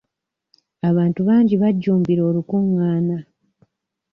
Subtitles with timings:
[0.89, 3.17] Abantu bangi bajjumbira olukungaana.